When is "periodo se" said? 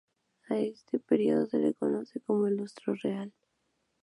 0.97-1.59